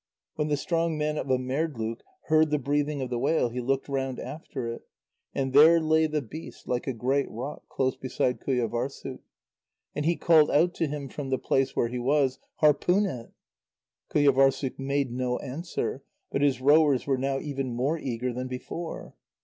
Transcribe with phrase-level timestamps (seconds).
[0.33, 4.19] When the strong man of Amerdloq heard the breathing of the whale, he looked round
[4.19, 4.81] after it,
[5.35, 9.19] and there lay the beast like a great rock close beside Qujâvârssuk.
[9.93, 13.31] And he called out to him from the place where he was: "Harpoon it!"
[14.11, 19.13] Qujâvârssuk made no answer, but his rowers were now even more eager than before.